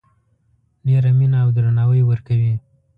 ډیره 0.87 1.09
مینه 1.17 1.37
او 1.43 1.49
درناوی 1.55 2.01
ورکوي 2.05 2.53